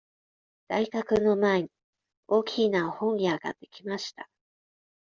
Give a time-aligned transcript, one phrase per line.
[0.67, 1.69] 大学の前に
[2.27, 4.27] 大きな本屋ができました。